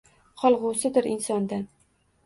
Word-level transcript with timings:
Qolg’usidir 0.43 1.11
insondan. 1.13 1.67